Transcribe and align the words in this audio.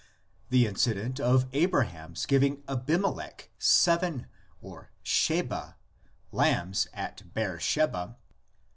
The 0.49 0.65
incident 0.65 1.19
of 1.19 1.45
Abraham's 1.53 2.25
giving 2.25 2.63
Abimelech 2.67 3.51
seven 3.59 4.25
(sheba) 5.03 5.77
lambs 6.31 6.87
at 6.91 7.31
Beersheba 7.35 8.15
(xxi. 8.17 8.17